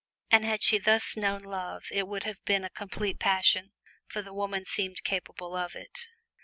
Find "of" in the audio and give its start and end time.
5.55-5.75